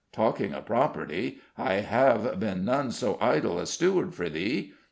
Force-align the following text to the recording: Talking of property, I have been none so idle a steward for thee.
Talking 0.11 0.51
of 0.55 0.65
property, 0.65 1.41
I 1.59 1.73
have 1.75 2.39
been 2.39 2.65
none 2.65 2.89
so 2.89 3.19
idle 3.21 3.59
a 3.59 3.67
steward 3.67 4.15
for 4.15 4.29
thee. 4.29 4.73